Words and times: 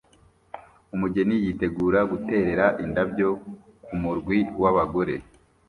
Umugeni 0.93 1.35
yitegura 1.43 1.99
guterera 2.11 2.65
indabyo 2.83 3.29
kumurwi 3.83 4.37
wabagore 4.61 5.15